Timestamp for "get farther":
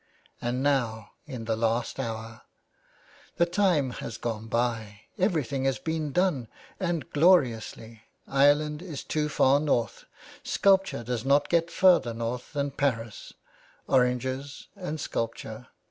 11.49-12.15